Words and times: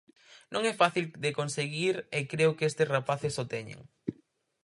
Non 0.53 0.61
é 0.71 0.73
fácil 0.81 1.05
de 1.23 1.35
conseguir 1.39 1.95
e 2.17 2.19
creo 2.31 2.55
que 2.57 2.67
estes 2.69 2.91
rapaces 2.95 3.35
o 3.43 3.45
teñen. 3.53 3.79